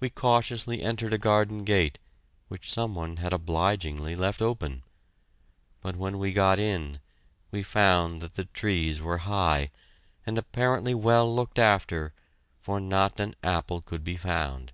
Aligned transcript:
We 0.00 0.10
cautiously 0.10 0.82
entered 0.82 1.12
a 1.12 1.16
garden 1.16 1.62
gate 1.62 2.00
which 2.48 2.72
some 2.72 2.92
one 2.96 3.18
had 3.18 3.32
obligingly 3.32 4.16
left 4.16 4.42
open, 4.42 4.82
but 5.80 5.94
when 5.94 6.18
we 6.18 6.32
got 6.32 6.58
in, 6.58 6.98
we 7.52 7.62
found 7.62 8.20
that 8.20 8.34
the 8.34 8.46
trees 8.46 9.00
were 9.00 9.18
high, 9.30 9.70
and 10.26 10.38
apparently 10.38 10.92
well 10.92 11.32
looked 11.32 11.60
after, 11.60 12.12
for 12.62 12.80
not 12.80 13.20
an 13.20 13.36
apple 13.44 13.80
could 13.80 14.02
be 14.02 14.16
found! 14.16 14.72